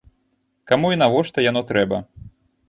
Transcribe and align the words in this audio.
Каму 0.71 0.87
і 0.95 0.99
навошта 1.03 1.45
яно 1.49 1.61
трэба? 1.73 2.01